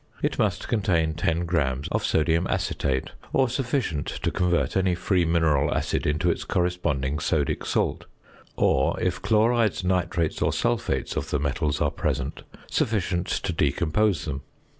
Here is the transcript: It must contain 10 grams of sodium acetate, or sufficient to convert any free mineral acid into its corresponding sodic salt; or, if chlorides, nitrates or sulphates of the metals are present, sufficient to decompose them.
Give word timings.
It 0.23 0.39
must 0.39 0.67
contain 0.67 1.13
10 1.13 1.41
grams 1.45 1.87
of 1.89 2.03
sodium 2.03 2.47
acetate, 2.49 3.11
or 3.33 3.47
sufficient 3.49 4.07
to 4.07 4.31
convert 4.31 4.75
any 4.75 4.95
free 4.95 5.25
mineral 5.25 5.71
acid 5.71 6.07
into 6.07 6.31
its 6.31 6.43
corresponding 6.43 7.17
sodic 7.19 7.63
salt; 7.67 8.05
or, 8.55 8.99
if 8.99 9.21
chlorides, 9.21 9.83
nitrates 9.83 10.41
or 10.41 10.51
sulphates 10.51 11.15
of 11.15 11.29
the 11.29 11.37
metals 11.39 11.79
are 11.81 11.91
present, 11.91 12.41
sufficient 12.67 13.27
to 13.27 13.53
decompose 13.53 14.25
them. 14.25 14.41